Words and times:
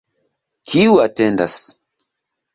Kiu 0.69 0.95
atendas? 1.05 1.55